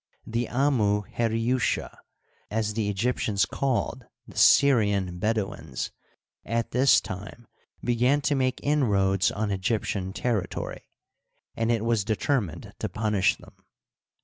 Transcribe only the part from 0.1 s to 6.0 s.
The Amu Heriuska, as the Egyptians called the Syrian Bedouins,